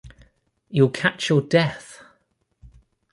You’ll 0.67 0.89
catch 0.89 1.29
your 1.29 1.41
death. 1.43 2.01